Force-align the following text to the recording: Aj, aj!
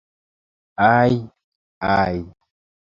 Aj, 0.89 1.13
aj! 1.93 2.17